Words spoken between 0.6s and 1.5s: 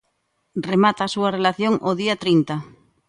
Remata a súa